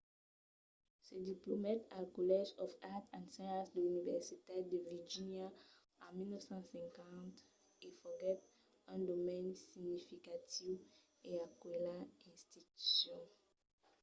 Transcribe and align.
se 1.05 1.15
diplomèt 1.31 1.79
al 1.97 2.05
college 2.15 2.51
of 2.63 2.71
arts 2.95 3.11
& 3.23 3.27
sciences 3.33 3.73
de 3.75 3.79
l’universitat 3.83 4.61
de 4.71 4.77
virgínia 4.89 5.47
en 6.05 6.09
1950 6.17 7.39
e 7.85 7.87
foguèt 8.01 8.39
un 8.93 8.99
donaire 9.09 9.51
significatiu 9.71 10.73
a 11.31 11.33
aquela 11.47 11.97
institucion 12.33 13.21